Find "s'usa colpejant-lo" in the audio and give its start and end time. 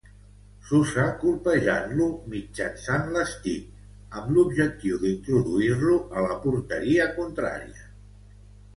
0.69-2.07